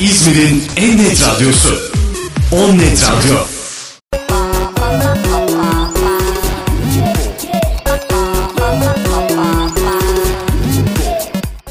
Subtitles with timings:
[0.00, 1.78] İzmir'in en net radyosu.
[2.52, 3.36] On Net Radyo.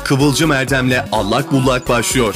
[0.04, 2.36] Kıvılcım Erdem'le Allak Bullak başlıyor.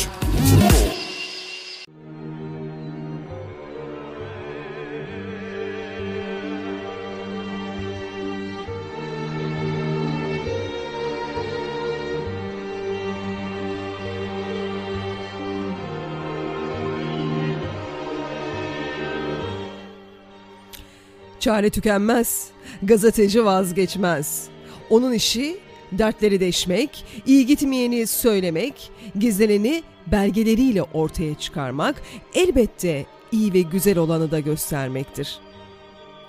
[21.43, 22.47] Çare tükenmez,
[22.83, 24.47] gazeteci vazgeçmez.
[24.89, 25.57] Onun işi
[25.92, 32.02] dertleri deşmek, iyi gitmeyeni söylemek, gizleneni belgeleriyle ortaya çıkarmak,
[32.33, 35.39] elbette iyi ve güzel olanı da göstermektir.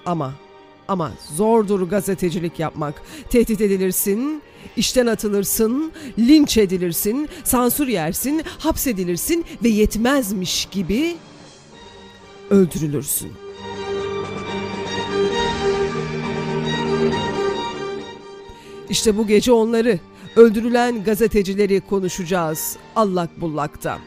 [0.06, 0.34] Ama
[0.88, 3.02] ama zordur gazetecilik yapmak.
[3.30, 4.42] Tehdit edilirsin,
[4.76, 11.16] işten atılırsın, linç edilirsin, sansür yersin, hapsedilirsin ve yetmezmiş gibi
[12.50, 13.43] öldürülürsün.
[18.90, 19.98] İşte bu gece onları,
[20.36, 23.98] öldürülen gazetecileri konuşacağız allak bullakta.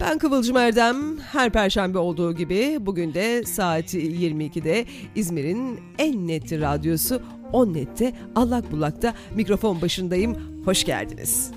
[0.00, 1.18] Ben Kıvılcım Erdem.
[1.18, 4.84] Her perşembe olduğu gibi bugün de saat 22'de
[5.14, 10.36] İzmir'in en net radyosu 10 Net'te Allak Bullak'ta mikrofon başındayım.
[10.64, 11.50] Hoş geldiniz.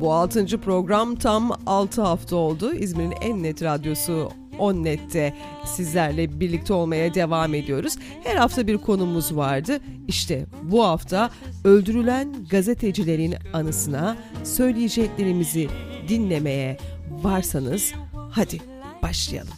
[0.00, 0.60] Bu 6.
[0.60, 2.74] program tam 6 hafta oldu.
[2.74, 5.34] İzmir'in en net radyosu 10 Net'te
[5.66, 7.96] sizlerle birlikte olmaya devam ediyoruz.
[8.24, 9.78] Her hafta bir konumuz vardı.
[10.08, 11.30] İşte bu hafta
[11.64, 15.68] öldürülen gazetecilerin anısına söyleyeceklerimizi
[16.08, 16.78] dinlemeye
[17.22, 17.92] varsanız
[18.30, 18.58] hadi
[19.02, 19.54] başlayalım.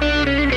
[0.00, 0.51] Gecenin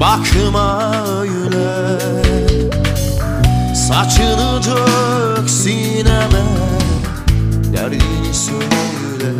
[0.00, 1.98] bakma öyle.
[3.74, 6.44] Saçını dök sineme.
[7.72, 9.32] Derdini söyle.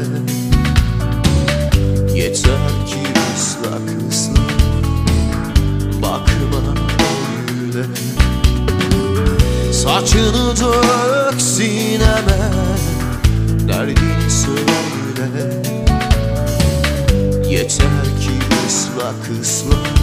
[2.15, 3.03] Yeter ki
[3.37, 4.61] ıslak ıslak.
[6.03, 6.75] Bakma
[7.49, 7.85] öyle.
[9.73, 12.41] Saçını dök sineme.
[13.69, 15.61] Derdini söyle.
[17.49, 18.33] Yeter ki
[18.67, 20.00] ıslak ıslak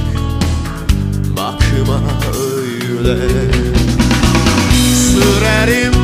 [1.37, 1.99] Bakma
[2.39, 3.17] öyle.
[4.95, 5.96] Sürerim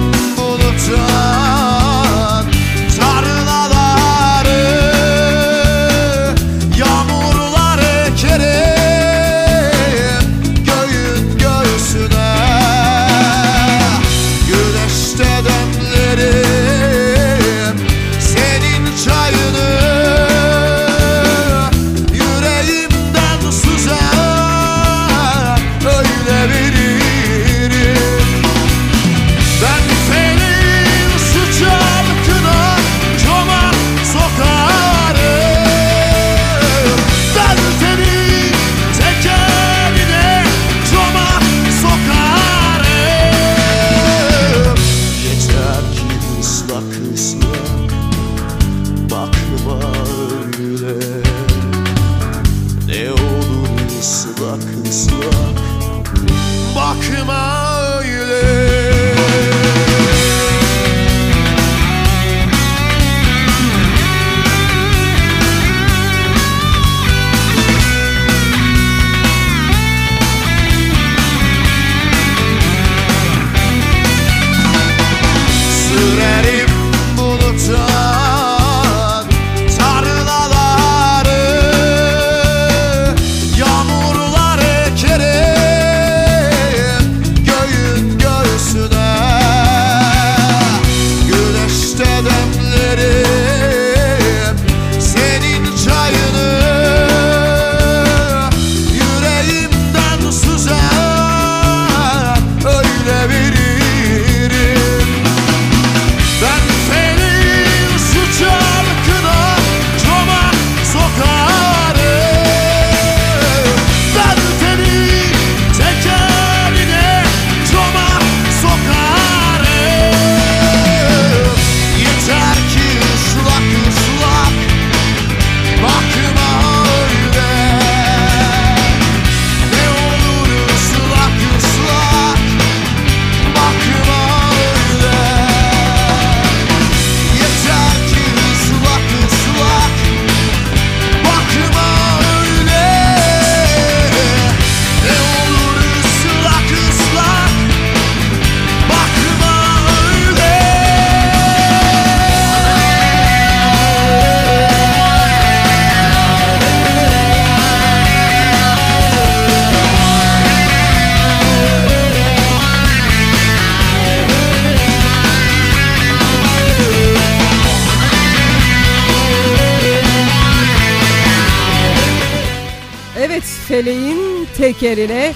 [174.63, 175.33] tekerine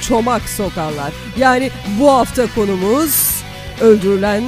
[0.00, 1.12] çomak sokarlar.
[1.38, 1.70] Yani
[2.00, 3.42] bu hafta konumuz
[3.80, 4.42] öldürülen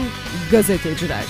[0.51, 1.25] gazeteciler.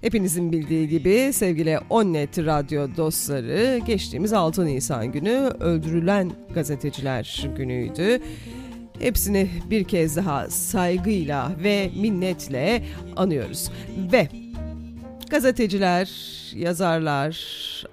[0.00, 8.22] Hepinizin bildiği gibi sevgili Onnet Radyo dostları geçtiğimiz 6 Nisan günü öldürülen gazeteciler günüydü.
[8.98, 12.82] Hepsini bir kez daha saygıyla ve minnetle
[13.16, 13.70] anıyoruz.
[14.12, 14.28] Ve
[15.32, 16.10] gazeteciler,
[16.54, 17.36] yazarlar,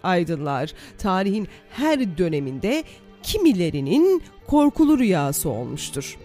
[0.03, 2.83] aydınlar tarihin her döneminde
[3.23, 6.17] kimilerinin korkulu rüyası olmuştur.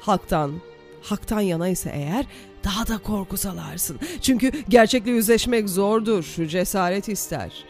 [0.00, 0.52] Halktan,
[1.02, 2.26] haktan yana ise eğer
[2.64, 3.98] daha da korku salarsın.
[4.22, 7.64] Çünkü gerçekle yüzleşmek zordur, cesaret ister.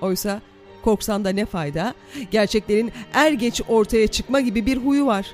[0.01, 0.41] Oysa
[0.83, 1.95] korksan da ne fayda?
[2.31, 5.27] Gerçeklerin er geç ortaya çıkma gibi bir huyu var.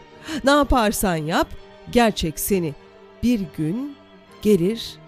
[0.44, 1.48] Ne yaparsan yap,
[1.92, 2.74] gerçek seni
[3.22, 3.96] bir gün
[4.42, 4.98] gelir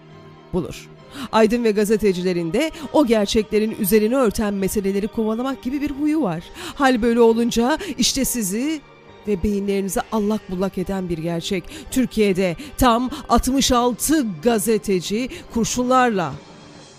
[0.53, 0.89] bulur.
[1.31, 6.43] Aydın ve gazetecilerin de o gerçeklerin üzerine örten meseleleri kovalamak gibi bir huyu var.
[6.75, 8.81] Hal böyle olunca işte sizi
[9.27, 11.63] ve beyinlerinizi allak bullak eden bir gerçek.
[11.91, 16.33] Türkiye'de tam 66 gazeteci kurşunlarla,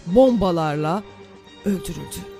[0.06, 1.02] bombalarla
[1.64, 2.31] öldürüldü.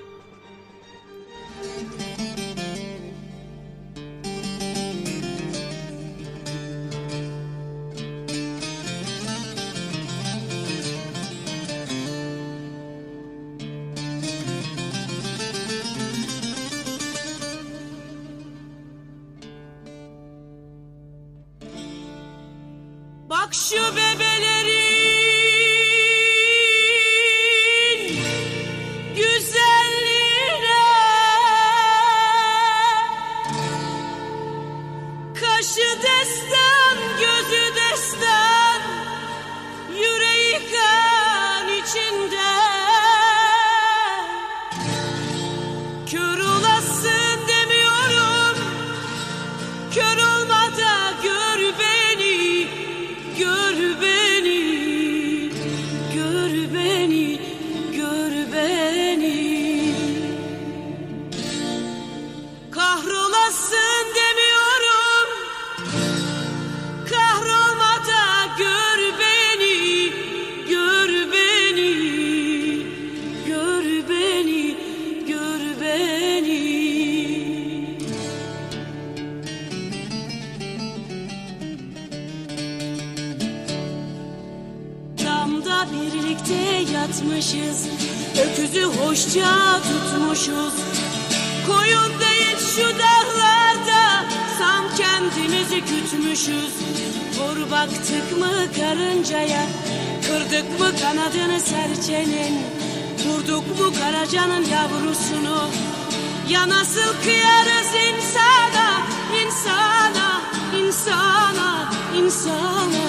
[107.25, 109.03] Kıyarız insana
[109.43, 110.43] insana
[110.79, 113.05] insana insana.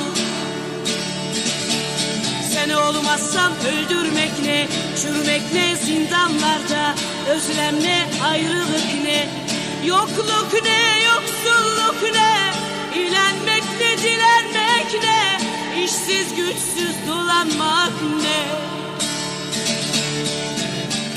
[2.53, 4.67] Sen olmazsam öldürmek ne,
[5.01, 6.95] çürümek ne zindanlarda,
[7.29, 9.29] özlem ne, ayrılık ne,
[9.86, 12.53] yokluk ne, yoksulluk ne,
[13.00, 15.39] ilenmek ne, dilenmek ne,
[15.83, 18.43] işsiz güçsüz dolanmak ne.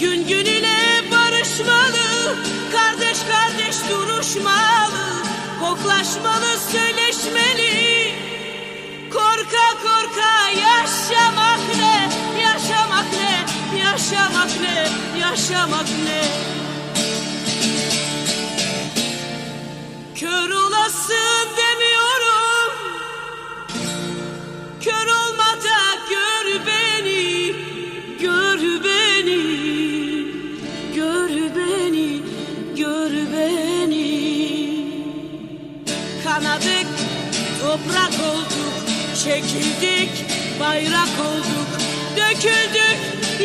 [0.00, 0.75] Gün gün ile
[5.96, 8.14] koklaşmalı, söyleşmeli.
[9.12, 12.08] Korka korka yaşamak ne,
[12.40, 14.88] yaşamak ne, yaşamak ne,
[15.20, 16.22] yaşamak ne.
[20.14, 21.35] Kör olasın
[40.66, 41.70] bayrak olduk,
[42.16, 42.98] döküldük,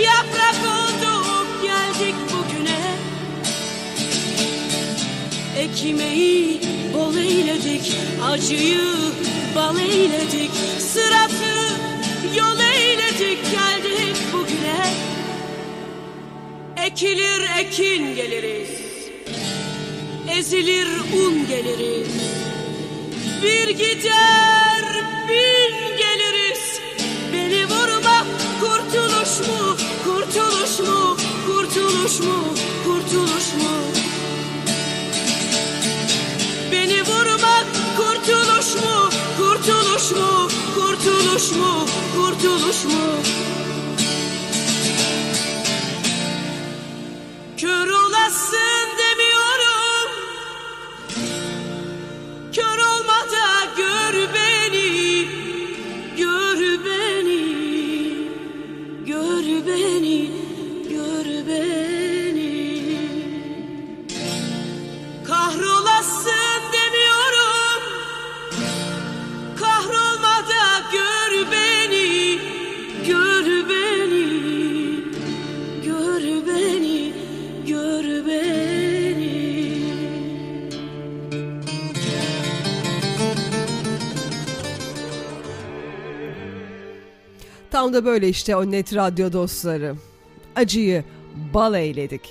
[0.05, 2.95] yaprak olduk, geldik bugüne.
[5.57, 6.61] Ekmeği
[6.93, 8.81] bol eyledik, acıyı
[9.55, 11.75] bal eyledik, sıratı
[12.35, 14.93] yol eyledik, geldik bugüne.
[16.85, 18.69] Ekilir ekin geliriz,
[20.37, 22.11] ezilir un geliriz.
[23.43, 24.60] Bir gider
[42.15, 43.03] kurtuluş mu
[87.93, 89.95] da böyle işte o net radyo dostları.
[90.55, 91.03] Acıyı
[91.53, 92.21] bal eyledik.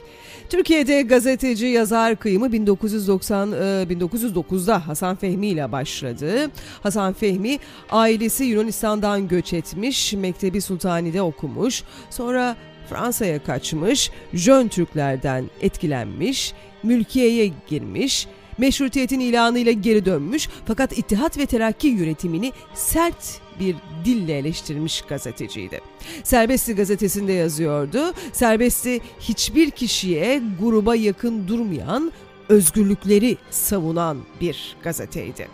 [0.51, 6.51] Türkiye'de gazeteci yazar kıyımı 1990 e, 1909'da Hasan Fehmi ile başladı.
[6.83, 7.59] Hasan Fehmi
[7.91, 11.83] ailesi Yunanistan'dan göç etmiş, Mektebi Sultani'de okumuş.
[12.11, 12.57] Sonra
[12.89, 16.53] Fransa'ya kaçmış, Jön Türklerden etkilenmiş,
[16.83, 18.27] mülkiyeye girmiş,
[18.61, 25.81] meşrutiyetin ilanıyla geri dönmüş fakat İttihat ve Terakki yönetimini sert bir dille eleştirmiş gazeteciydi.
[26.25, 28.15] Serbestli gazetesinde yazıyordu.
[28.33, 32.13] Serbestli hiçbir kişiye gruba yakın durmayan,
[32.49, 35.49] özgürlükleri savunan bir gazeteydi.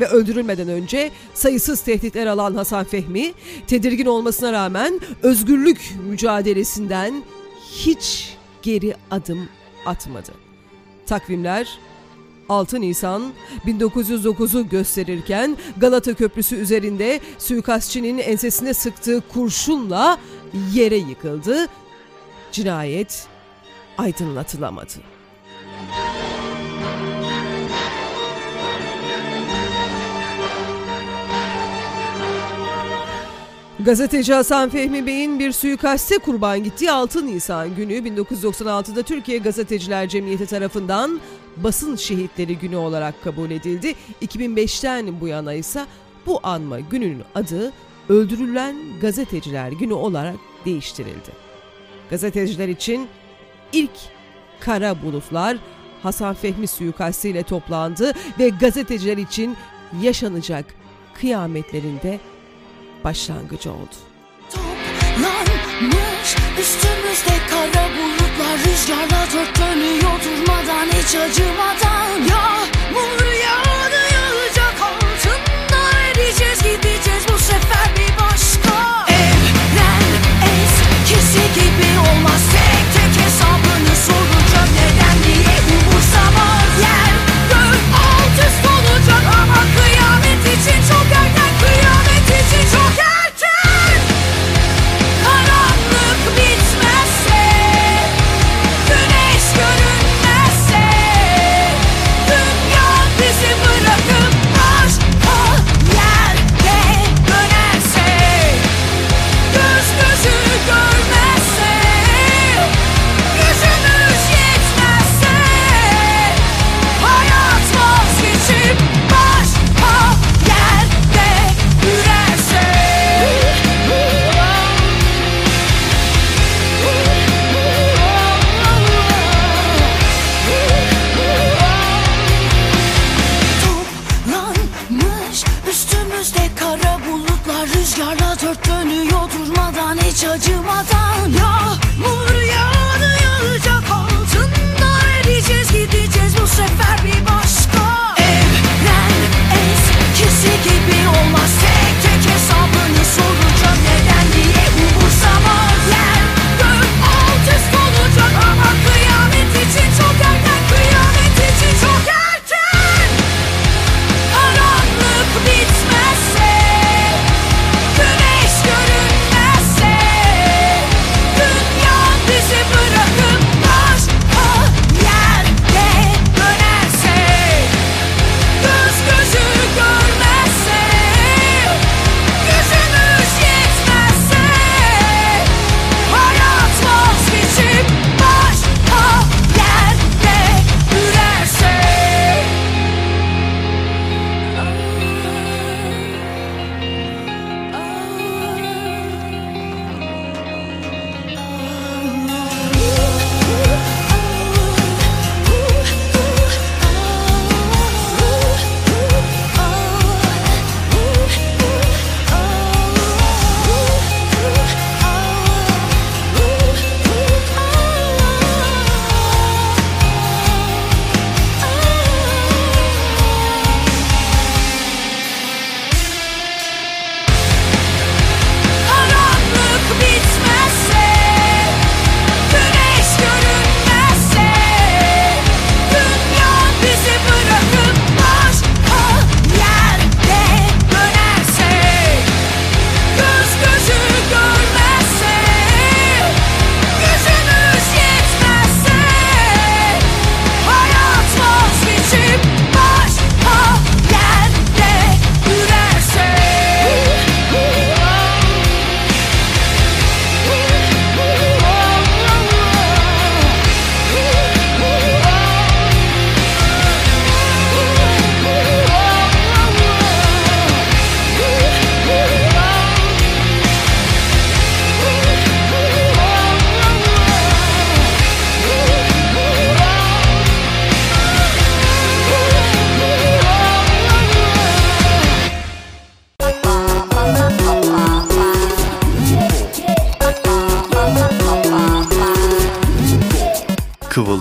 [0.00, 3.32] Ve öldürülmeden önce sayısız tehditler alan Hasan Fehmi,
[3.66, 7.22] tedirgin olmasına rağmen özgürlük mücadelesinden
[7.72, 9.48] hiç geri adım
[9.86, 10.32] atmadı.
[11.06, 11.78] Takvimler
[12.50, 13.32] 6 Nisan
[13.66, 20.18] 1909'u gösterirken Galata Köprüsü üzerinde suikastçinin ensesine sıktığı kurşunla
[20.74, 21.66] yere yıkıldı.
[22.52, 23.28] Cinayet
[23.98, 24.94] aydınlatılamadı.
[33.84, 40.46] Gazeteci Hasan Fehmi Bey'in bir suikaste kurban gittiği 6 Nisan günü 1996'da Türkiye Gazeteciler Cemiyeti
[40.46, 41.20] tarafından
[41.56, 43.94] basın şehitleri günü olarak kabul edildi.
[44.22, 45.86] 2005'ten bu yana ise
[46.26, 47.72] bu anma gününün adı
[48.08, 51.30] Öldürülen Gazeteciler Günü olarak değiştirildi.
[52.10, 53.08] Gazeteciler için
[53.72, 53.90] ilk
[54.60, 55.56] kara bulutlar
[56.02, 59.56] Hasan Fehmi suikastiyle toplandı ve gazeteciler için
[60.02, 60.64] yaşanacak
[61.14, 62.20] kıyametlerinde
[63.04, 63.96] başlangıcı oldu.
[64.50, 72.79] Toplanmış üstümüzde kara bulutlar Rüzgarla dört dönüyor durmadan hiç acımadan Yağmur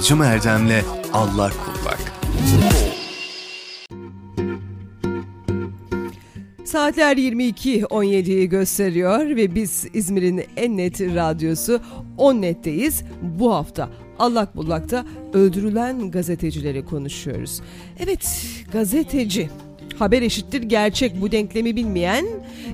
[0.09, 0.81] Kıvılcım Erdem'le
[1.13, 1.99] Allak Kullak.
[6.65, 11.81] Saatler 22.17'yi gösteriyor ve biz İzmir'in en net radyosu
[12.17, 13.03] 10 netteyiz.
[13.21, 17.61] Bu hafta Allak Bullak'ta öldürülen gazetecileri konuşuyoruz.
[17.99, 19.49] Evet gazeteci
[20.01, 22.25] haber eşittir gerçek bu denklemi bilmeyen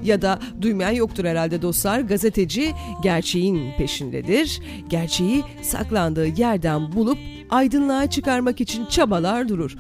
[0.04, 2.00] ya da duymayan yoktur herhalde dostlar.
[2.00, 2.72] Gazeteci
[3.04, 4.62] gerçeğin peşindedir.
[4.90, 7.18] Gerçeği saklandığı yerden bulup
[7.50, 9.76] aydınlığa çıkarmak için çabalar durur.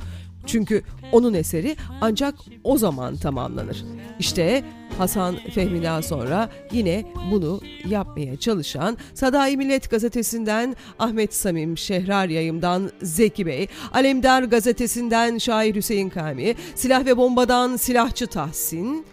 [0.45, 0.84] Çünkü
[1.15, 3.86] onun eseri ancak o zaman tamamlanır.
[4.19, 4.63] İşte
[4.97, 13.45] Hasan Fehmi'den sonra yine bunu yapmaya çalışan Sadai Millet Gazetesi'nden Ahmet Samim, Şehrar Yayım'dan Zeki
[13.45, 19.06] Bey, Alemdar Gazetesi'nden Şair Hüseyin Kami, Silah ve Bomba'dan Silahçı Tahsin,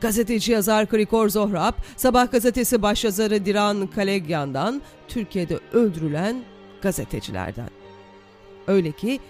[0.00, 6.42] Gazeteci yazar Krikor Zohrab, Sabah gazetesi başyazarı Diran Kalegyan'dan Türkiye'de öldürülen
[6.82, 7.68] gazetecilerden.
[8.66, 9.20] Öyle ki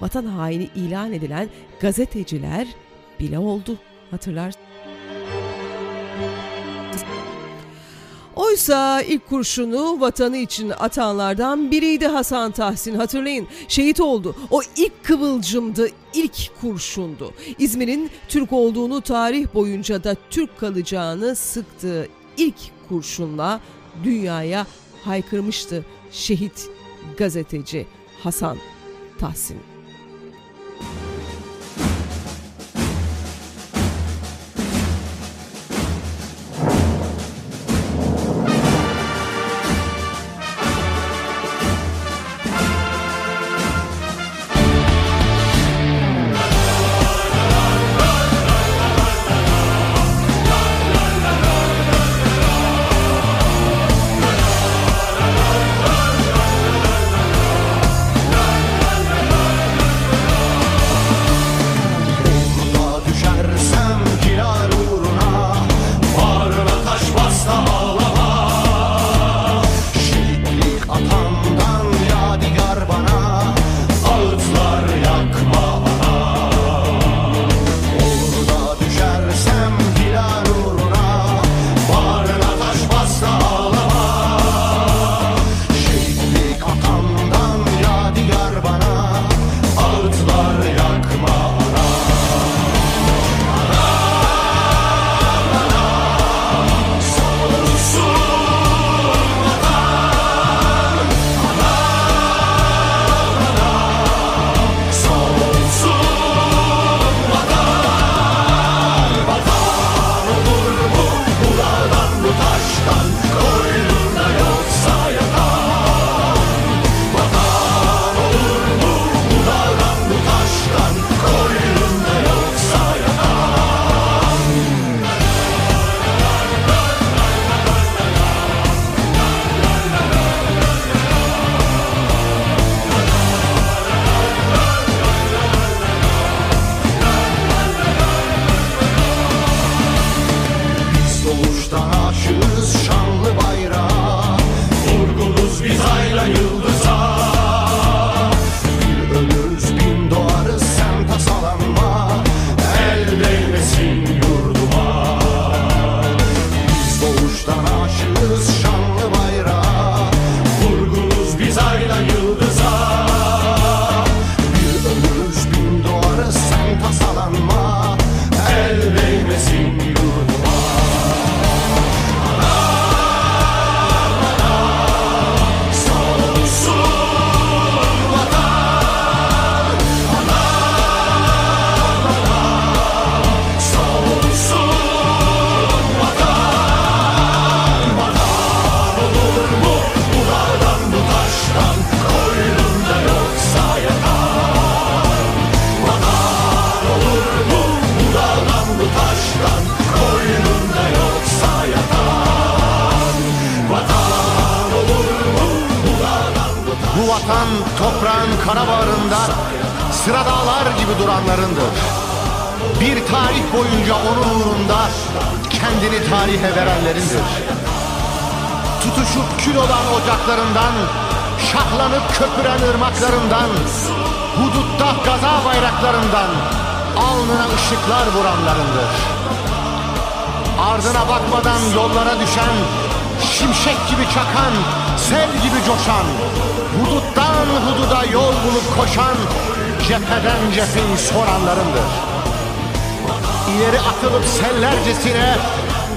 [0.00, 1.48] vatan haini ilan edilen
[1.80, 2.68] gazeteciler
[3.20, 3.78] bile oldu
[4.10, 4.54] hatırlar.
[8.36, 13.48] Oysa ilk kurşunu vatanı için atanlardan biriydi Hasan Tahsin hatırlayın.
[13.68, 14.36] Şehit oldu.
[14.50, 17.32] O ilk kıvılcımdı, ilk kurşundu.
[17.58, 22.56] İzmir'in Türk olduğunu tarih boyunca da Türk kalacağını sıktığı ilk
[22.88, 23.60] kurşunla
[24.04, 24.66] dünyaya
[25.04, 26.68] haykırmıştı şehit
[27.16, 27.86] gazeteci
[28.22, 28.56] Hasan
[29.18, 29.77] Tahsin.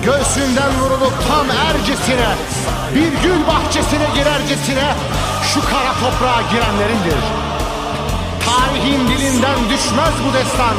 [0.05, 2.29] Göğsünden vurulup tam ercesine,
[2.95, 4.93] bir gül bahçesine girercesine
[5.53, 7.21] şu kara toprağa girenlerindir.
[8.45, 10.75] Tarihin dilinden düşmez bu destan.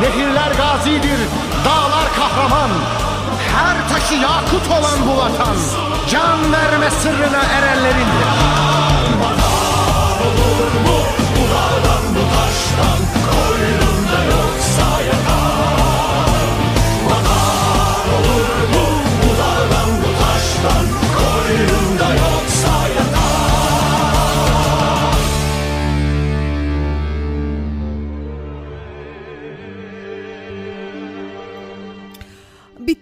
[0.00, 1.20] Nehirler gazidir,
[1.64, 2.70] dağlar kahraman.
[3.56, 5.56] Her taşı yakut olan bu vatan,
[6.10, 8.26] can verme sırrına erenlerindir.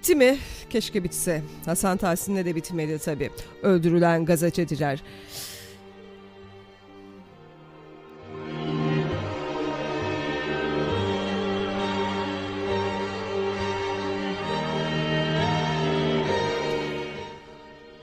[0.00, 0.38] Bitti mi?
[0.70, 1.42] Keşke bitse.
[1.66, 3.30] Hasan Tahsin'le de bitmedi tabii.
[3.62, 5.02] Öldürülen gazeteciler.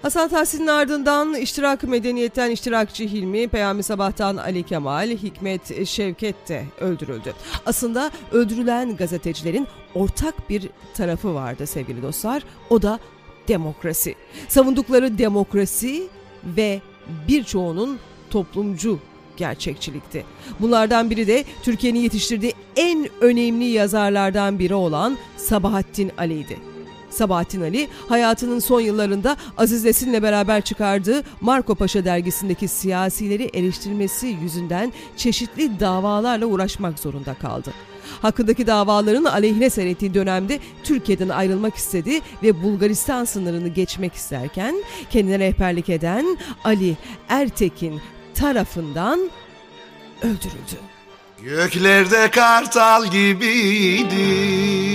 [0.07, 7.33] Hasan Tahsin'in ardından iştirak medeniyetten iştirakçı Hilmi, Peyami Sabah'tan Ali Kemal, Hikmet Şevket de öldürüldü.
[7.65, 12.43] Aslında öldürülen gazetecilerin ortak bir tarafı vardı sevgili dostlar.
[12.69, 12.99] O da
[13.47, 14.15] demokrasi.
[14.47, 16.07] Savundukları demokrasi
[16.45, 16.81] ve
[17.27, 18.99] birçoğunun toplumcu
[19.37, 20.25] gerçekçilikti.
[20.59, 26.76] Bunlardan biri de Türkiye'nin yetiştirdiği en önemli yazarlardan biri olan Sabahattin Ali'ydi.
[27.17, 34.93] Sabahattin Ali hayatının son yıllarında Aziz Nesin'le beraber çıkardığı Marco Paşa dergisindeki siyasileri eleştirmesi yüzünden
[35.17, 37.73] çeşitli davalarla uğraşmak zorunda kaldı.
[38.21, 44.75] Hakkındaki davaların aleyhine seyrettiği dönemde Türkiye'den ayrılmak istedi ve Bulgaristan sınırını geçmek isterken
[45.09, 46.97] kendine rehberlik eden Ali
[47.29, 48.01] Ertekin
[48.35, 49.19] tarafından
[50.21, 50.77] öldürüldü.
[51.43, 54.86] Göklerde kartal gibiydim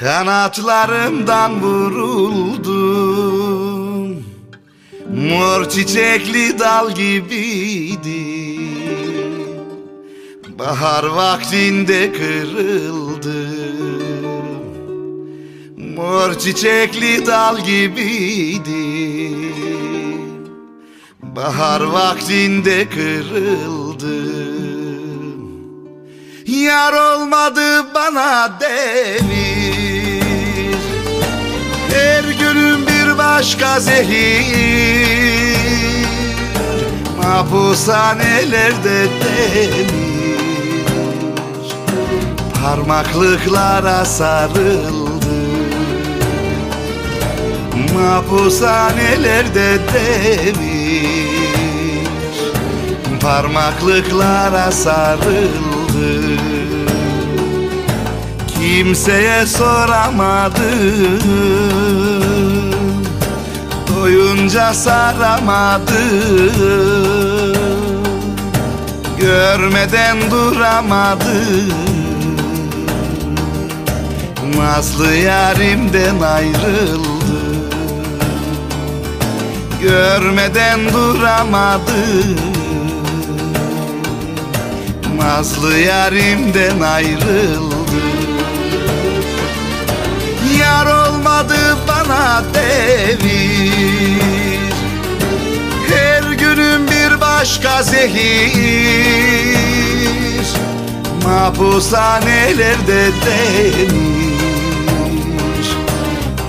[0.00, 3.30] Kanatlarımdan vuruldum.
[5.14, 8.10] Mor çiçekli dal gibiydim
[10.58, 13.30] Bahar vaktinde kırıldım
[15.96, 18.74] Mor çiçekli dal gibiydim
[21.22, 24.10] Bahar vaktinde kırıldım
[26.46, 29.49] Yar olmadı bana devir
[33.40, 35.56] bir başka zehir.
[37.16, 39.90] Mahpushanelerde demir.
[42.62, 45.20] Parmaklıklara sarıldım
[47.94, 51.28] Mahpushanelerde demir.
[53.20, 56.36] Parmaklıklara sarıldı.
[58.48, 60.60] Kimseye soramadım
[64.00, 65.86] Doyunca saramadım.
[69.18, 71.74] Görmeden duramadım.
[74.56, 77.70] Nazlı yarimden ayrıldım.
[79.82, 82.36] Görmeden duramadım.
[85.16, 87.86] Nazlı yarimden ayrıldım.
[90.60, 90.86] Yar
[91.20, 93.72] olmadı bana devir.
[95.88, 98.56] Her günüm bir başka zehir.
[101.24, 103.90] Mahpushanelerde demir.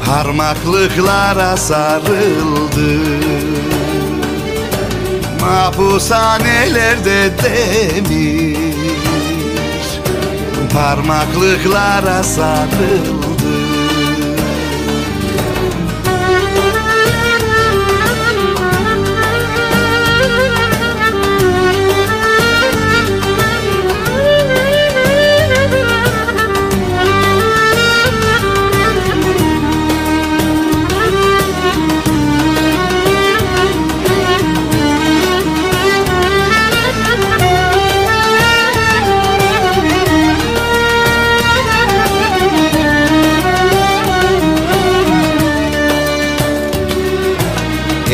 [0.05, 2.99] Parmaklıklara sarıldı.
[5.41, 8.57] Mahpushanelerde demir.
[10.73, 13.20] Parmaklıklara sarıldı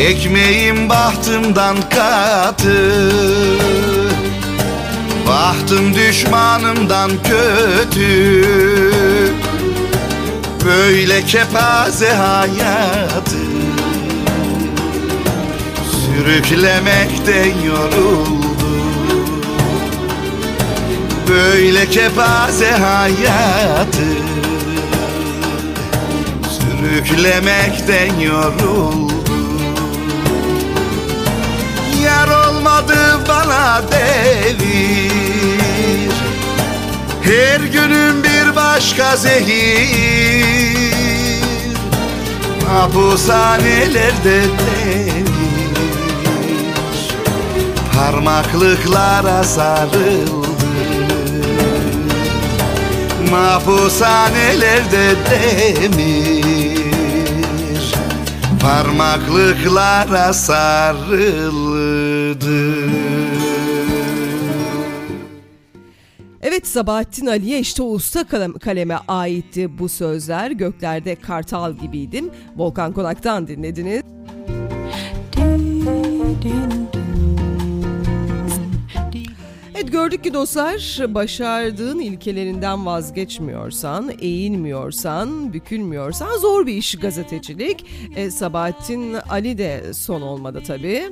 [0.08, 3.12] Ekmeğim bahtımdan katı.
[5.28, 8.44] Bahtım düşmanımdan kötü.
[10.64, 13.38] Böyle kepaze hayatı.
[15.90, 18.78] Sürüklemekten yoruldu.
[21.28, 24.08] Böyle kepaze hayatı.
[26.50, 29.17] Sürüklemekten yoruldu
[32.58, 35.12] Yar olmadı bana devir.
[37.22, 40.92] Her günüm bir başka zehir.
[42.68, 45.28] Hapishanelerde devir
[47.94, 50.68] Parmaklıklara sarıldı.
[53.30, 56.78] Mahpushanelerde demir.
[58.60, 60.32] Parmaklıklara
[66.42, 70.50] Evet Sabahattin Ali'ye işte usta kalem- kaleme aitti bu sözler.
[70.50, 72.30] Göklerde kartal gibiydim.
[72.56, 74.02] Volkan Konak'tan dinlediniz.
[79.74, 87.84] Evet gördük ki dostlar başardığın ilkelerinden vazgeçmiyorsan, eğilmiyorsan, bükülmüyorsan zor bir iş gazetecilik.
[88.16, 91.02] E, Sabahattin Ali de son olmadı tabii.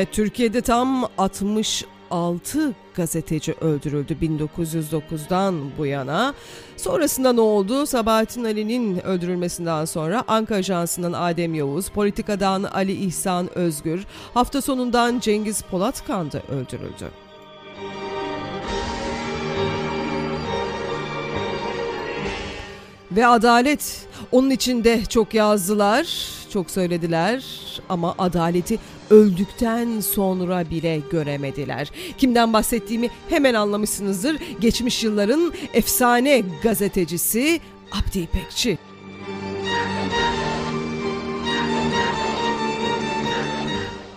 [0.00, 6.34] E, Türkiye'de tam 66 gazeteci öldürüldü 1909'dan bu yana.
[6.76, 7.86] Sonrasında ne oldu?
[7.86, 15.62] Sabahattin Ali'nin öldürülmesinden sonra Anka Ajansı'ndan Adem Yavuz, Politika'dan Ali İhsan Özgür, hafta sonundan Cengiz
[15.62, 17.10] Polatkan da öldürüldü.
[23.12, 26.06] Ve adalet onun içinde çok yazdılar,
[26.52, 27.44] çok söylediler
[27.88, 28.78] ama adaleti
[29.10, 31.90] öldükten sonra bile göremediler.
[32.18, 34.36] Kimden bahsettiğimi hemen anlamışsınızdır.
[34.60, 37.60] Geçmiş yılların efsane gazetecisi
[37.92, 38.78] Abdi İpekçi.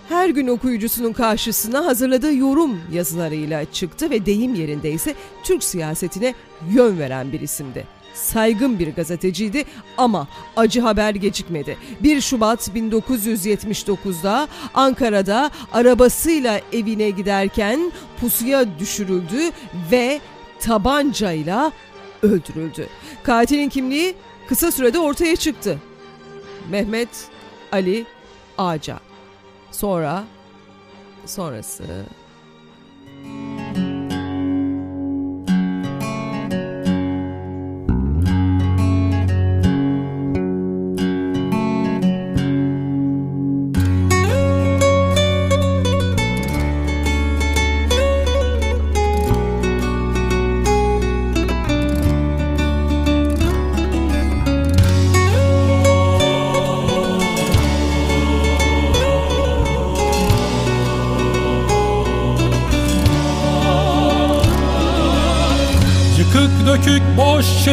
[0.09, 6.33] Her gün okuyucusunun karşısına hazırladığı yorum yazılarıyla çıktı ve deyim yerindeyse Türk siyasetine
[6.69, 9.63] yön veren bir isimdi saygın bir gazeteciydi
[9.97, 11.77] ama acı haber gecikmedi.
[11.99, 19.51] 1 Şubat 1979'da Ankara'da arabasıyla evine giderken pusuya düşürüldü
[19.91, 20.21] ve
[20.59, 21.71] tabancayla
[22.21, 22.87] öldürüldü.
[23.23, 24.15] Katilin kimliği
[24.47, 25.79] kısa sürede ortaya çıktı.
[26.69, 27.09] Mehmet
[27.71, 28.05] Ali
[28.57, 28.99] Ağca.
[29.71, 30.23] Sonra
[31.25, 32.05] sonrası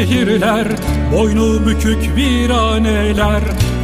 [0.00, 0.66] şehirler
[1.12, 3.42] Boynu bükük viraneler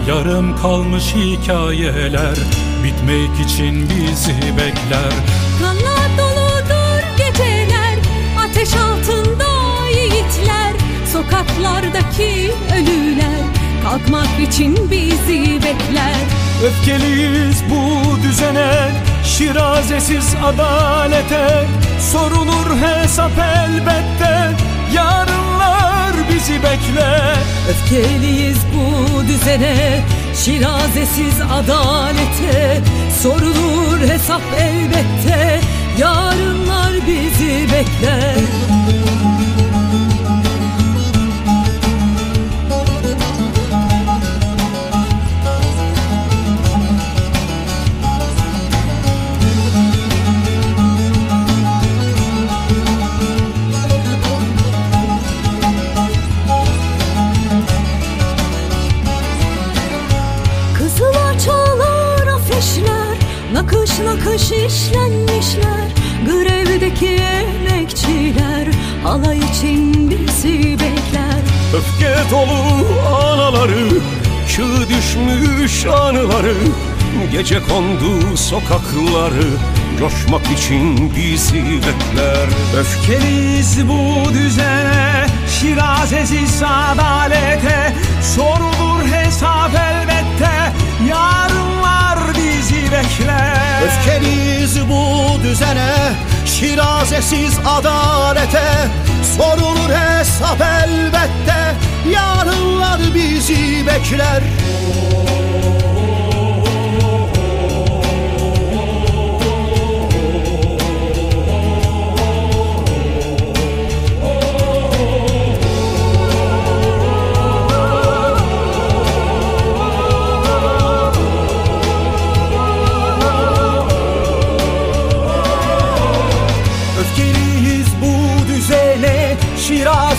[0.09, 2.37] Yarım kalmış hikayeler
[2.85, 5.13] Bitmek için bizi bekler.
[5.61, 7.97] Kanlar doludur geceler
[8.39, 9.45] Ateş altında
[9.91, 10.73] yiğitler
[11.13, 13.43] Sokaklardaki ölüler
[13.83, 16.17] Kalkmak için bizi bekler.
[16.67, 18.89] Öfkeliyiz bu düzene
[19.25, 21.67] Şirazesiz adalete
[22.13, 24.51] Sorulur hesap elbette
[24.95, 25.26] Yarınlar
[26.47, 27.37] bizi bekler
[27.71, 30.05] Öfkeliyiz bu düzene
[30.45, 32.81] Şirazesiz adalete.
[33.23, 35.61] Sorulur hesap elbette
[35.99, 38.37] Yarınlar bizi bekler
[64.47, 65.89] nakış işlenmişler
[66.27, 68.67] Grevdeki emekçiler.
[69.03, 71.41] Halay için bizi bekler.
[71.75, 73.89] Öfke dolu anaları
[74.49, 76.55] Çığ düşmüş anıları.
[77.33, 79.49] Gece kondu sokakları
[79.99, 82.49] Coşmak için bizi bekler.
[82.79, 85.27] Öfkeliyiz bu düzene
[85.61, 87.93] Şirazesiz adalete.
[88.37, 90.16] Sorulur hesap elbette
[93.87, 95.95] Öfkeliyiz bu düzene
[96.47, 98.89] Şirazesiz adalete.
[99.37, 101.75] Sorulur hesap elbette
[102.13, 104.43] Yarınlar bizi bekler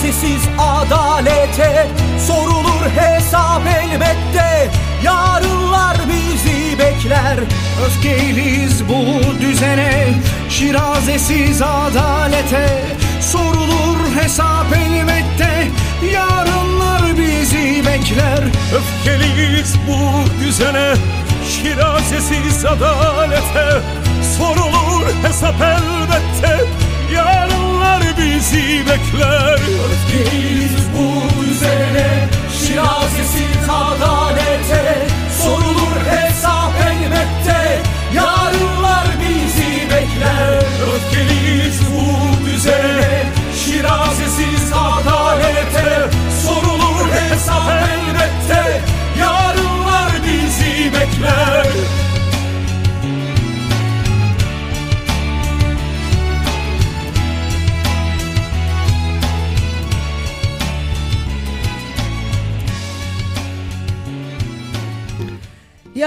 [0.08, 1.88] Şirazesiz adalete
[2.28, 4.72] Sorulur hesap elbette.
[5.04, 7.38] Yarınlar bizi bekler.
[7.86, 10.14] Öfkeliyiz bu düzene
[10.50, 12.84] Şirazesiz adalete
[13.22, 15.68] Sorulur hesap elbette.
[16.14, 18.44] Yarınlar bizi bekler.
[18.76, 20.94] Öfkeliyiz bu düzene
[21.50, 23.82] Şirazesiz adalete
[24.38, 26.66] Sorulur hesap elbette.
[27.14, 27.57] Yarınlar
[28.52, 29.54] bizi bekler.
[29.54, 32.28] Öfkeliyiz bu düzene
[32.60, 35.08] Şirazesiz adalete
[35.44, 37.82] Sorulur hesap elbette.
[38.14, 40.64] Yarınlar bizi bekler.
[40.96, 43.24] Öfkeliyiz bu düzene
[43.66, 46.10] Şirazesiz adalete
[46.44, 48.82] Sorulur hesap elbette.
[49.20, 51.68] Yarınlar bizi bekler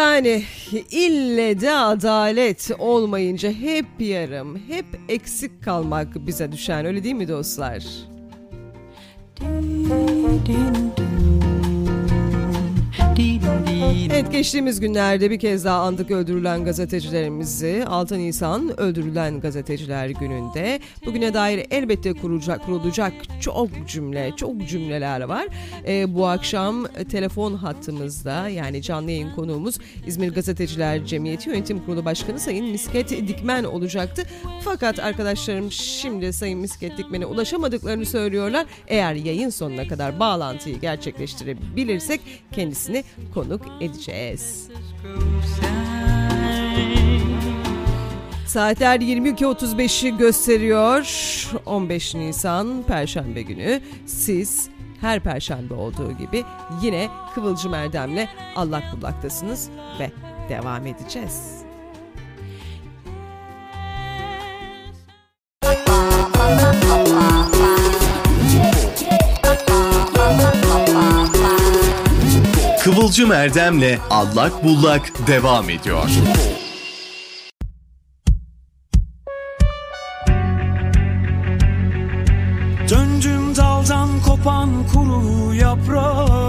[0.01, 0.43] Yani
[0.91, 7.85] ille de adalet olmayınca hep yarım, hep eksik kalmak bize düşen öyle değil mi dostlar?
[13.83, 17.85] Evet geçtiğimiz günlerde bir kez daha andık öldürülen gazetecilerimizi.
[17.87, 20.81] 6 Nisan öldürülen gazeteciler gününde.
[21.07, 25.47] Bugüne dair elbette kurulacak, kurulacak çok cümle, çok cümleler var.
[25.87, 32.41] Ee, bu akşam telefon hattımızda yani canlı yayın konuğumuz İzmir Gazeteciler Cemiyeti Yönetim Kurulu Başkanı
[32.41, 34.23] Sayın Misket Dikmen olacaktı.
[34.65, 38.67] Fakat arkadaşlarım şimdi Sayın Misket Dikmen'e ulaşamadıklarını söylüyorlar.
[38.89, 42.21] Eğer yayın sonuna kadar bağlantıyı gerçekleştirebilirsek
[42.53, 43.05] kendisini
[43.35, 44.69] konuk edeceğiz.
[48.47, 51.05] Saatler 22.35'i gösteriyor.
[51.67, 53.81] 15 Nisan Perşembe günü.
[54.07, 56.45] Siz her perşembe olduğu gibi
[56.83, 60.11] yine Kıvılcım Erdem'le allak bullaktasınız ve
[60.49, 61.60] devam edeceğiz.
[73.01, 76.09] Kıvılcım Erdem'le Allak Bullak devam ediyor.
[82.91, 86.40] Döndüm daldan kopan kuru yaprağı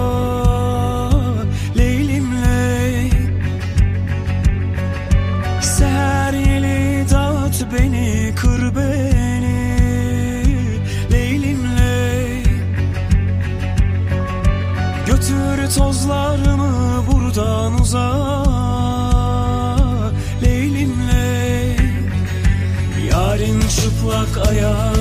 [16.12, 18.44] Tozlarımı buradan uzağa
[20.44, 21.76] Leylimle
[23.12, 25.01] Yarın çıplak ayağına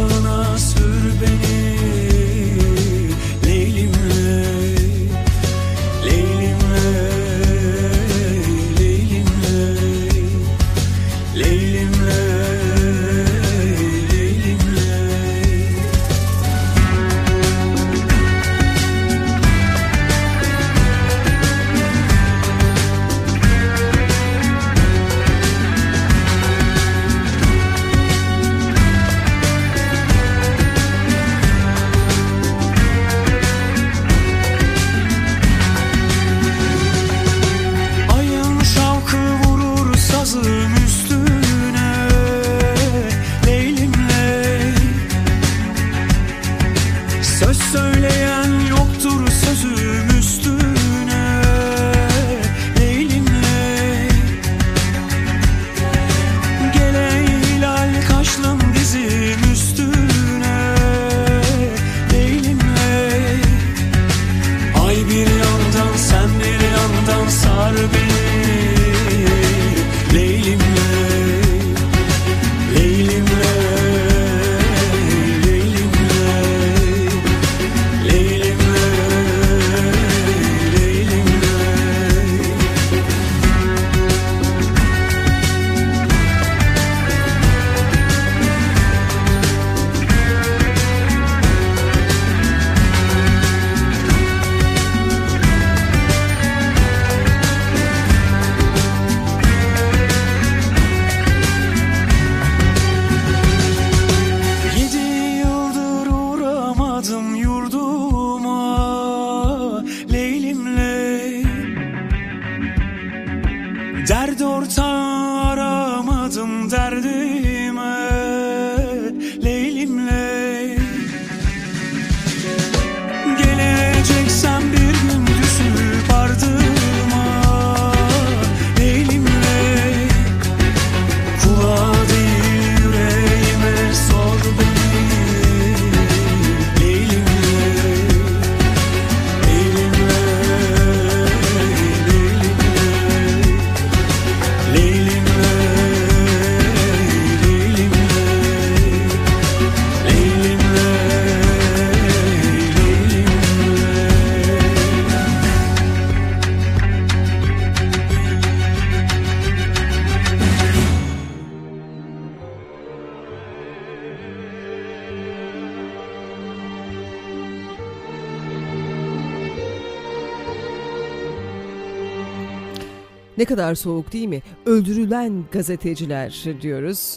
[173.51, 174.43] kadar soğuk değil mi?
[174.67, 177.17] Öldürülen gazeteciler diyoruz.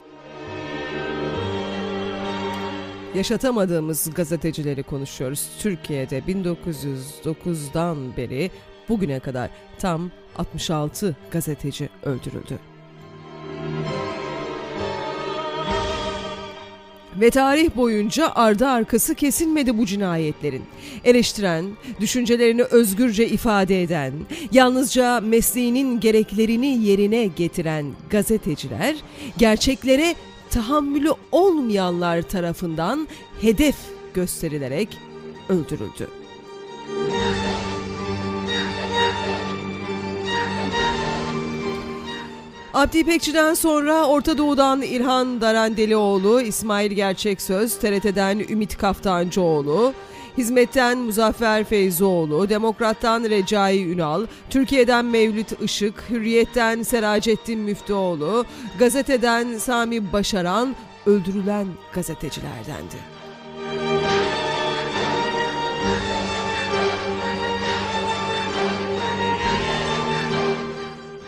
[3.16, 5.50] Yaşatamadığımız gazetecileri konuşuyoruz.
[5.60, 8.52] Türkiye'de 1909'dan beri
[8.90, 12.73] bugüne kadar tam 66 gazeteci öldürüldü.
[17.20, 20.64] Ve tarih boyunca ardı arkası kesilmedi bu cinayetlerin.
[21.04, 21.66] Eleştiren,
[22.00, 24.14] düşüncelerini özgürce ifade eden,
[24.52, 28.96] yalnızca mesleğinin gereklerini yerine getiren gazeteciler,
[29.38, 30.16] gerçeklere
[30.50, 33.08] tahammülü olmayanlar tarafından
[33.42, 33.76] hedef
[34.14, 34.98] gösterilerek
[35.50, 36.08] öldürüldü.
[42.74, 49.94] Abdi İpekçi'den sonra Orta Doğu'dan İlhan Darandelioğlu, İsmail Gerçeksöz, TRT'den Ümit Kaftancıoğlu,
[50.38, 58.46] Hizmetten Muzaffer Feyzoğlu, Demokrat'tan Recai Ünal, Türkiye'den Mevlüt Işık, Hürriyet'ten Seracettin Müftüoğlu,
[58.80, 63.23] Gazeteden Sami Başaran öldürülen gazetecilerdendi.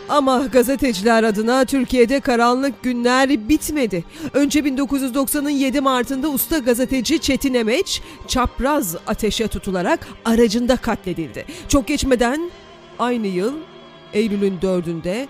[0.08, 4.04] Ama gazeteciler adına Türkiye'de karanlık günler bitmedi.
[4.32, 11.44] Önce 1990'ın 7 Mart'ında usta gazeteci Çetin Emeç çapraz ateşe tutularak aracında katledildi.
[11.68, 12.50] Çok geçmeden
[12.98, 13.54] aynı yıl
[14.12, 15.26] Eylül'ün 4'ünde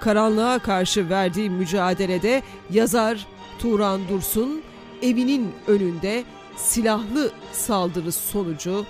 [0.00, 3.26] karanlığa karşı verdiği mücadelede yazar
[3.58, 4.62] Turan Dursun
[5.02, 6.24] evinin önünde
[6.56, 8.86] silahlı saldırı sonucu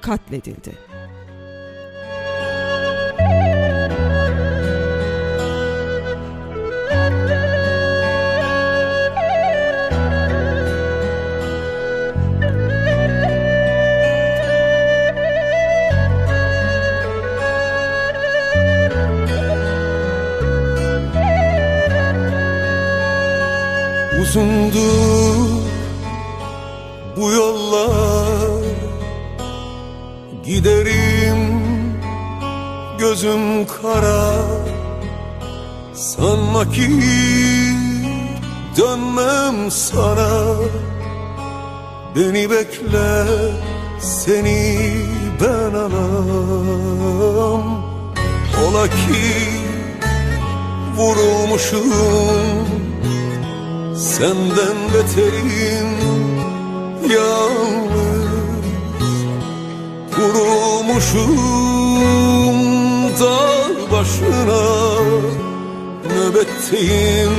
[0.00, 0.91] katledildi.
[24.32, 24.90] Uzundu
[27.16, 28.64] bu yollar.
[30.44, 31.62] Giderim
[32.98, 34.32] gözüm kara.
[35.94, 36.90] Sanma ki
[38.76, 40.56] dönmem sana.
[42.16, 43.26] Beni bekle
[44.00, 44.92] seni
[45.40, 47.64] ben anam.
[48.64, 49.22] Ola ki
[50.96, 52.91] vurulmuşum
[54.02, 55.90] Senden beterim
[57.14, 58.32] yalnız.
[60.14, 61.36] Kurulmuşum
[63.20, 64.62] dağ başına
[66.08, 67.36] Nöbetteyim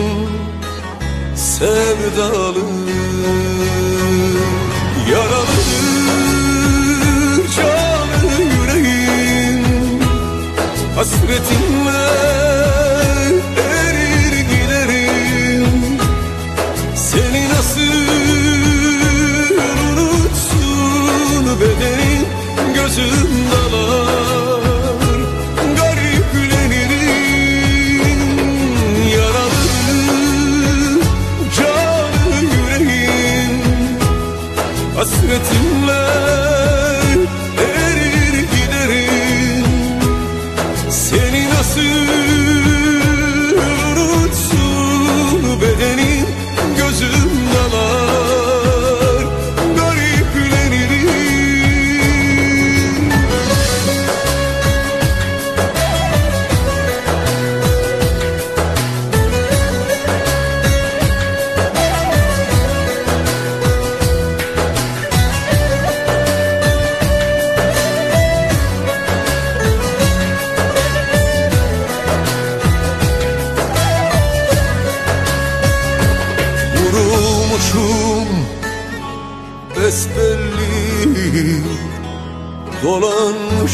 [1.35, 2.65] sevdalı.
[5.11, 5.55] Yaralı
[7.55, 9.63] canı yüreğim
[10.95, 11.72] Hasretinle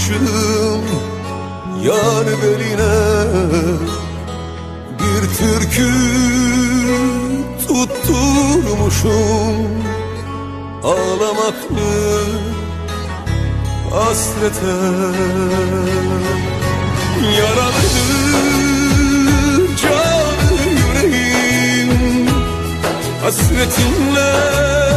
[0.10, 0.82] Dolanmışım
[1.84, 2.96] yar beline
[5.00, 5.92] Bir türkü
[7.68, 9.10] tutturmuşum.
[10.84, 12.24] Ağlamaklı
[13.92, 14.78] hasrete
[17.38, 18.38] Yaralıdır
[19.82, 22.28] canı yüreğim
[23.24, 24.89] Hasretinle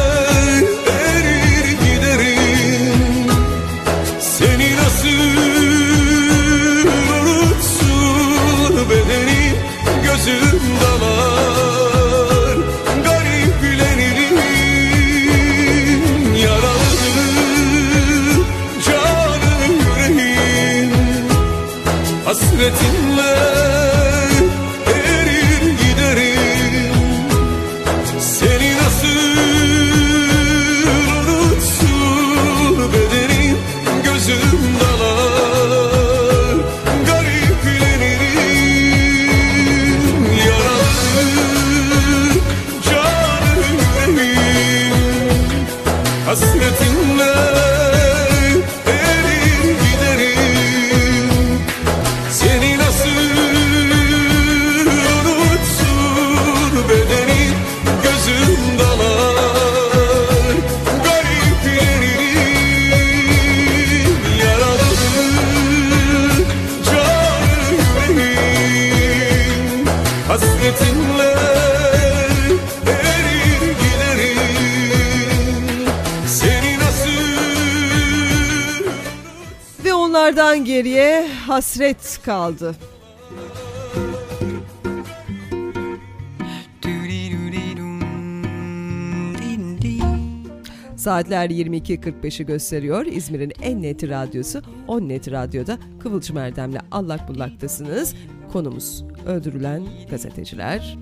[81.92, 82.74] hasret kaldı.
[90.96, 93.06] Saatler 22.45'i gösteriyor.
[93.06, 98.14] İzmir'in en net radyosu 10 net radyoda Kıvılcım Erdem'le allak bullaktasınız.
[98.52, 100.98] Konumuz öldürülen gazeteciler.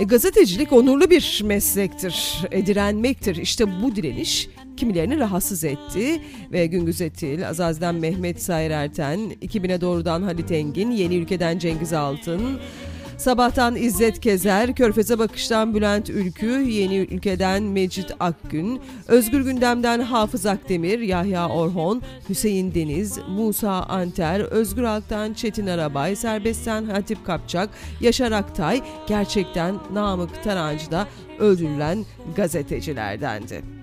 [0.00, 3.36] E, gazetecilik onurlu bir meslektir, e, direnmektir.
[3.36, 4.48] İşte bu direniş
[4.84, 6.20] kimilerini rahatsız etti
[6.52, 12.40] ve Güngöz Etil, Azaz'dan Mehmet Sayır Erten, 2000'e doğrudan Halit Engin, Yeni Ülke'den Cengiz Altın,
[13.18, 20.98] Sabahtan İzzet Kezer, Körfez'e bakıştan Bülent Ülkü, Yeni Ülke'den Mecit Akgün, Özgür Gündem'den Hafız Akdemir,
[20.98, 27.70] Yahya Orhon, Hüseyin Deniz, Musa Anter, Özgür Halk'tan Çetin Arabay, Serbest'ten Hatip Kapçak,
[28.00, 31.06] Yaşar Aktay, gerçekten Namık Tarancı da
[31.38, 32.04] öldürülen
[32.36, 33.73] gazetecilerdendi.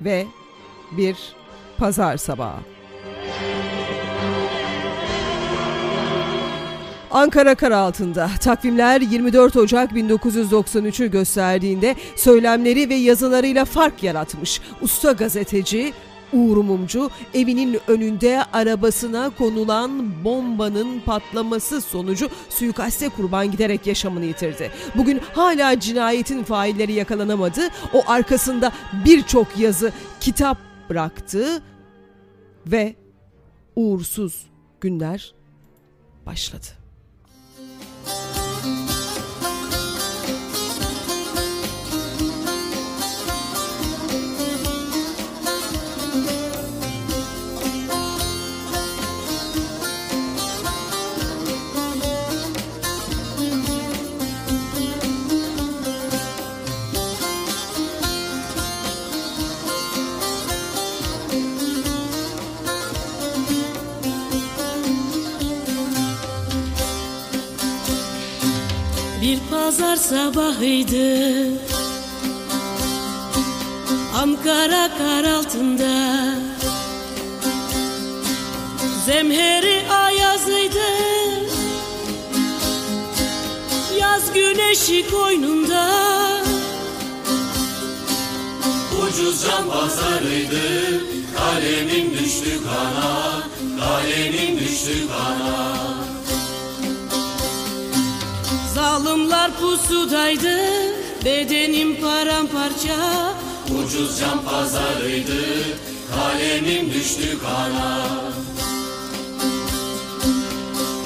[0.00, 0.26] Ve
[0.92, 1.16] bir
[1.78, 2.60] pazar sabahı.
[7.10, 15.92] Ankara kar altında takvimler 24 Ocak 1993'ü gösterdiğinde söylemleri ve yazılarıyla fark yaratmış usta gazeteci
[16.32, 24.70] Uğur Mumcu evinin önünde arabasına konulan bombanın patlaması sonucu suikaste kurban giderek yaşamını yitirdi.
[24.96, 27.60] Bugün hala cinayetin failleri yakalanamadı.
[27.94, 28.72] O arkasında
[29.04, 30.58] birçok yazı, kitap
[30.90, 31.62] bıraktı
[32.66, 32.94] ve
[33.76, 34.46] uğursuz
[34.80, 35.34] günler
[36.26, 36.77] başladı.
[69.28, 71.46] Bir pazar sabahıydı.
[74.16, 76.34] Ankara kar altında.
[79.06, 80.88] Zemheri ayazıydı.
[83.98, 85.90] Yaz güneşi koynunda.
[89.02, 91.02] Ucuz can pazarıydı.
[91.36, 93.42] Kalemim düştü kana
[93.80, 96.17] Kalemim düştü kana
[98.88, 100.58] Zalimler pusudaydı
[101.24, 103.34] Bedenim paramparça.
[103.78, 105.42] Ucuz can pazarıydı
[106.14, 108.04] Kalemim düştü kana.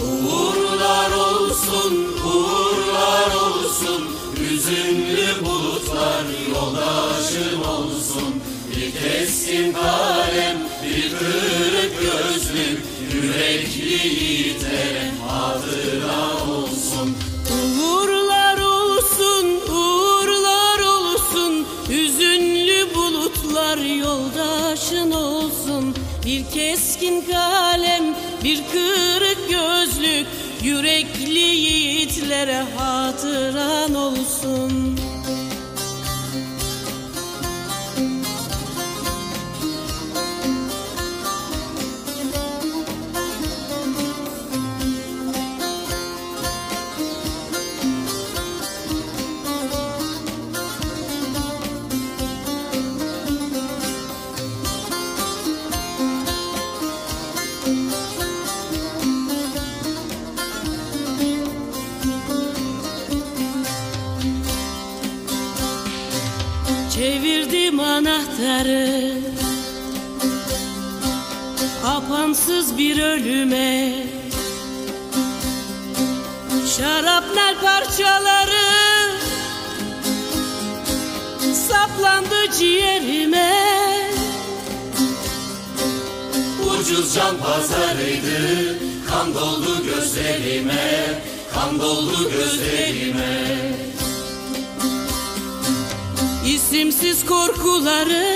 [0.03, 6.25] Uğurlar olsun, uğurlar olsun Hüzünlü bulutlar
[6.55, 8.43] yoldaşım olsun.
[8.71, 12.83] Bir keskin kalem, bir kırık gözlük
[13.15, 17.17] Yürekli yiğitlere hatıra olsun
[23.73, 25.95] bulutlar yoldaşın olsun.
[26.27, 28.05] Bir keskin kalem,
[28.45, 30.27] bir kırık gözlük
[30.63, 34.99] Yürekli yiğitlere hatıran olsun
[68.43, 69.13] anahtarı
[71.85, 73.95] Apansız bir ölüme.
[76.77, 79.13] Şarapnel parçaları
[81.69, 83.53] Saplandı ciğerime.
[86.81, 88.79] Ucuz can pazarıydı
[89.11, 91.23] Kan doldu gözlerime
[91.55, 93.53] Kan doldu gözlerime.
[96.47, 98.32] İsimsiz korkuları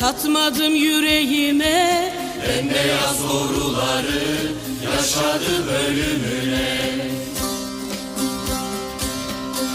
[0.00, 2.14] katmadım yüreğime.
[2.48, 4.52] Bembeyaz doğruları
[4.84, 6.90] yaşadı bölümüne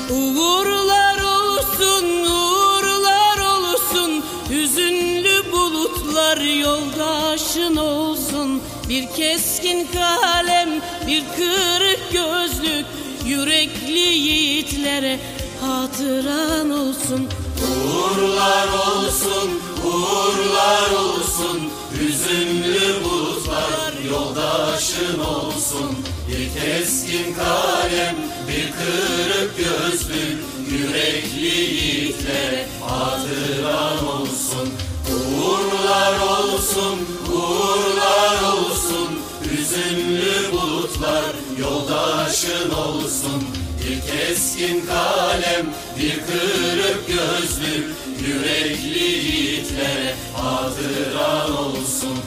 [0.09, 4.23] Uğurlar olsun, uğurlar olsun.
[4.49, 8.61] Hüzünlü bulutlar yoldaşın olsun.
[8.89, 10.69] Bir keskin kalem,
[11.07, 12.86] bir kırık gözlük.
[13.28, 15.19] Yürekli yiğitlere
[15.61, 17.30] hatıran olsun
[17.64, 21.62] Uğurlar olsun, uğurlar olsun.
[21.99, 25.97] Hüzünlü bulutlar yoldaşın olsun.
[26.28, 28.16] Bir keskin kalem,
[28.47, 30.38] bir kırık gözlük
[30.72, 34.70] Yürekli yiğitlere hatıran olsun.
[35.14, 36.99] Uğurlar olsun,
[37.34, 39.10] uğurlar olsun.
[39.43, 45.65] Hüzünlü bulutlar yoldaşın olsun bir keskin kalem,
[45.99, 47.86] bir kırık gözlük
[48.27, 52.17] Yürekli yiğitlere hatıran olsun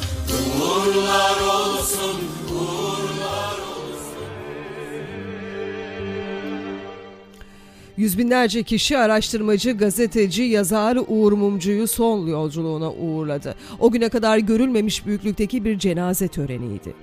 [0.60, 2.20] Uğurlar olsun,
[2.54, 4.18] uğurlar olsun
[7.96, 13.54] Yüz binlerce kişi araştırmacı, gazeteci, yazar Uğur Mumcu'yu son yolculuğuna uğurladı.
[13.78, 16.94] O güne kadar görülmemiş büyüklükteki bir cenaze töreniydi.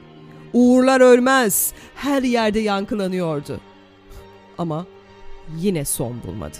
[0.53, 3.59] Uğurlar ölmez, her yerde yankılanıyordu.
[4.57, 4.85] Ama
[5.57, 6.57] yine son bulmadı.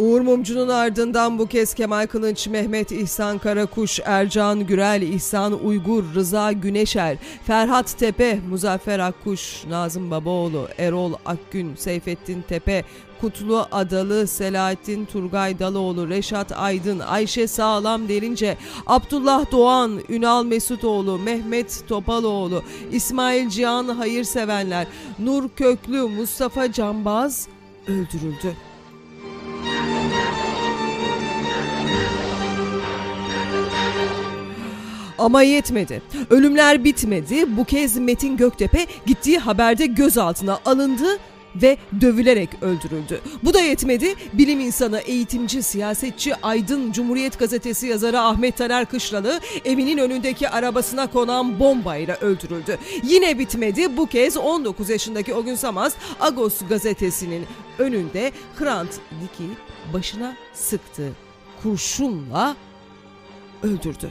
[0.00, 6.52] Uğur Mumcu'nun ardından bu kez Kemal Kılınç, Mehmet İhsan Karakuş, Ercan Gürel, İhsan Uygur, Rıza
[6.52, 12.84] Güneşer, Ferhat Tepe, Muzaffer Akkuş, Nazım Babaoğlu, Erol Akgün, Seyfettin Tepe,
[13.20, 21.88] Kutlu Adalı, Selahattin Turgay Daloğlu, Reşat Aydın, Ayşe Sağlam Derince, Abdullah Doğan, Ünal Mesutoğlu, Mehmet
[21.88, 24.86] Topaloğlu, İsmail Cihan Hayırsevenler,
[25.18, 27.48] Nur Köklü, Mustafa Cambaz
[27.88, 28.69] öldürüldü.
[35.20, 36.02] Ama yetmedi.
[36.30, 37.56] Ölümler bitmedi.
[37.56, 41.18] Bu kez Metin Göktepe gittiği haberde gözaltına alındı
[41.56, 43.20] ve dövülerek öldürüldü.
[43.42, 44.14] Bu da yetmedi.
[44.32, 51.60] Bilim insanı, eğitimci, siyasetçi Aydın Cumhuriyet Gazetesi yazarı Ahmet Taner Kışlalı evinin önündeki arabasına konan
[51.60, 52.78] bombayla öldürüldü.
[53.02, 53.96] Yine bitmedi.
[53.96, 57.46] Bu kez 19 yaşındaki Ogün Samaz Agos gazetesinin
[57.78, 59.48] önünde Hrant Dik'i
[59.92, 61.12] başına sıktı.
[61.62, 62.56] Kurşunla
[63.62, 64.10] öldürdü.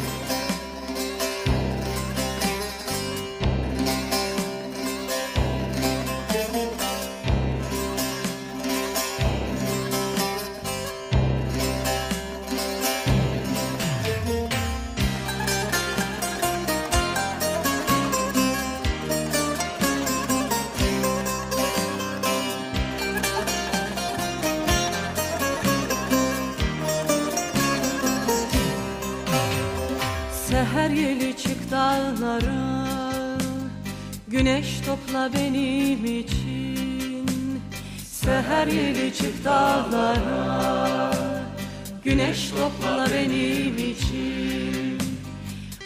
[32.21, 33.37] çık dağlara
[34.27, 37.61] Güneş topla benim için.
[38.05, 41.11] Seher yeli çık dağlara.
[42.03, 44.97] Güneş topla benim için.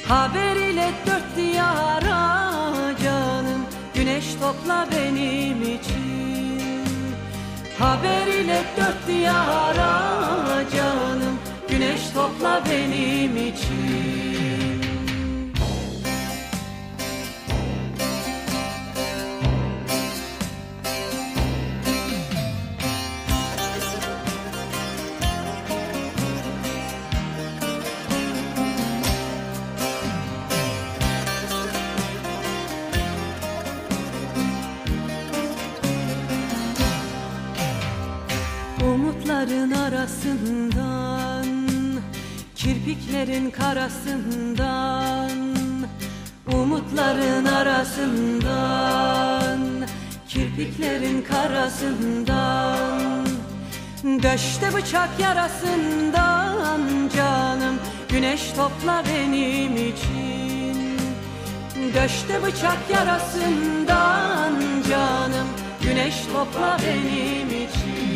[0.07, 2.51] Haber ile dört diyara.
[3.03, 6.85] Canım Güneş topla benim için.
[7.79, 10.24] Haber ile dört diyara
[54.65, 56.81] Döşte bıçak yarasından
[57.15, 57.79] canım.
[58.09, 60.97] Güneş topla benim için.
[61.93, 64.53] Döşte bıçak yarasından
[64.89, 65.47] canım.
[65.81, 68.14] Güneş topla benim için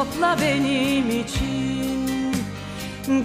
[0.00, 2.32] topla benim için.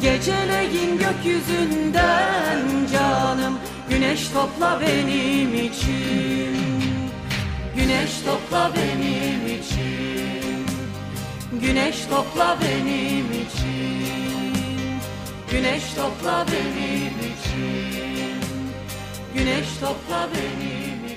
[0.01, 2.59] Geceleyin gökyüzünden
[2.93, 3.59] canım
[3.89, 6.57] Güneş topla benim için.
[7.75, 10.65] Güneş topla benim için.
[11.61, 14.95] Güneş topla benim için.
[15.51, 18.41] Güneş topla benim için.
[19.35, 21.15] Güneş topla benim için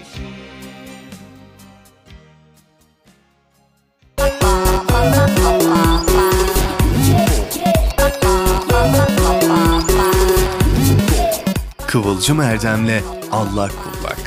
[12.03, 14.19] Kıvılcım Erdem'le Allah Kullak.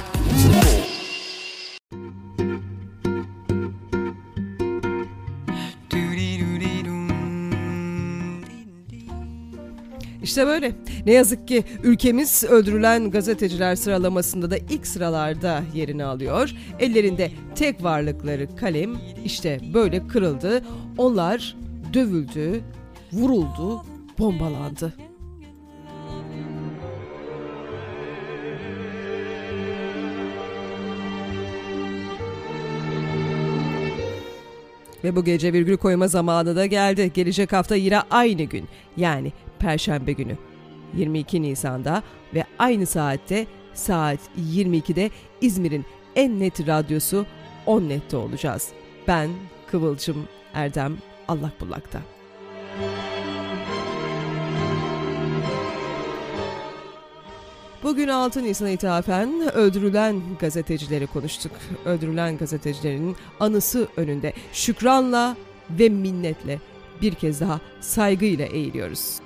[10.23, 10.71] İşte böyle.
[11.05, 16.51] Ne yazık ki ülkemiz öldürülen gazeteciler sıralamasında da ilk sıralarda yerini alıyor.
[16.79, 18.91] Ellerinde tek varlıkları kalem
[19.25, 20.63] işte böyle kırıldı.
[20.97, 21.55] Onlar
[21.93, 22.63] dövüldü,
[23.13, 23.81] vuruldu,
[24.19, 25.10] bombalandı.
[35.03, 37.11] Ve bu gece virgül koyma zamanı da geldi.
[37.13, 40.37] Gelecek hafta yine aynı gün yani Perşembe günü
[40.93, 44.19] 22 Nisan'da ve aynı saatte saat
[44.53, 45.09] 22'de
[45.41, 45.85] İzmir'in
[46.15, 47.25] en net radyosu
[47.65, 48.69] 10 nette olacağız.
[49.07, 49.29] Ben
[49.71, 50.97] Kıvılcım Erdem
[51.27, 52.01] Allak Bullak'ta.
[57.83, 61.51] Bugün 6 Nisan'a ithafen öldürülen gazetecileri konuştuk.
[61.85, 65.35] Öldürülen gazetecilerin anısı önünde şükranla
[65.69, 66.59] ve minnetle
[67.01, 69.19] bir kez daha saygıyla eğiliyoruz.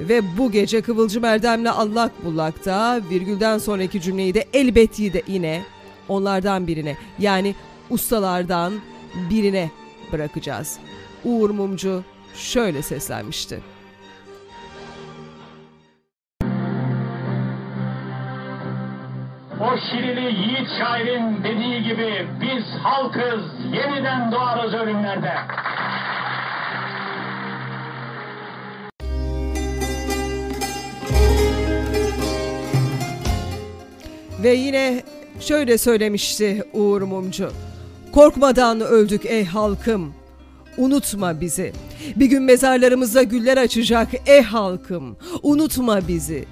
[0.00, 5.62] Ve bu gece Kıvılcım Erdem'le Allak Bullak'ta virgülden sonraki cümleyi de elbet de yine
[6.08, 7.54] onlardan birine yani
[7.90, 8.72] ustalardan
[9.30, 9.70] birine
[10.12, 10.78] bırakacağız.
[11.24, 12.04] Uğur Mumcu
[12.34, 13.60] şöyle seslenmişti.
[19.60, 25.34] O şirili yiğit şairin dediği gibi biz halkız yeniden doğarız ölümlerde.
[34.42, 35.02] Ve yine
[35.40, 37.50] şöyle söylemişti Uğur Mumcu.
[38.12, 40.19] Korkmadan öldük ey halkım.
[40.80, 41.72] Unutma bizi.
[42.16, 45.16] Bir gün mezarlarımızda güller açacak ey halkım.
[45.42, 46.44] Unutma bizi.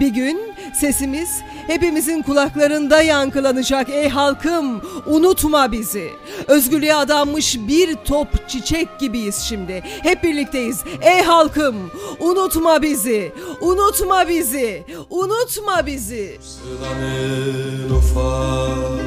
[0.00, 0.40] Bir gün
[0.74, 1.28] sesimiz
[1.66, 4.82] hepimizin kulaklarında yankılanacak ey halkım.
[5.06, 6.08] Unutma bizi.
[6.48, 9.82] Özgürlüğe adanmış bir top çiçek gibiyiz şimdi.
[9.84, 11.76] Hep birlikteyiz ey halkım.
[12.20, 13.32] Unutma bizi.
[13.60, 14.84] Unutma bizi.
[15.10, 16.38] Unutma bizi.
[16.42, 19.02] Sılanın ufak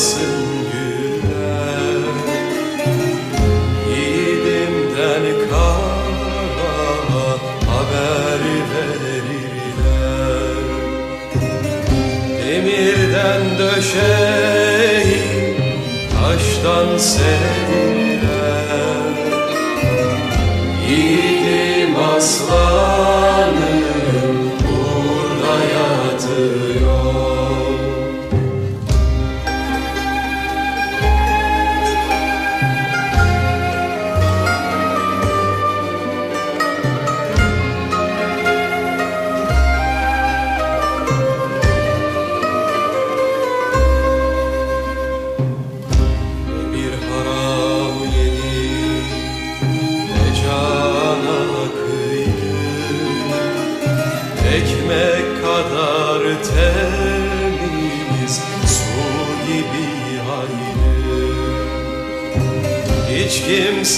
[0.01, 0.30] Açmasın
[0.72, 2.01] güller
[3.90, 7.28] Yiğidimden kara
[7.70, 9.44] haber verirler.
[12.46, 15.20] Demirden döşeyi
[16.12, 18.20] taştan serirler.
[20.88, 22.99] Yiğidim aslanım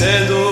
[0.02, 0.51] cedo.